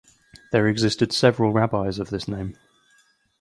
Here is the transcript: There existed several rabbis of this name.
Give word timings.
There 0.51 0.67
existed 0.67 1.13
several 1.13 1.51
rabbis 1.53 1.99
of 1.99 2.09
this 2.09 2.27
name. 2.27 2.55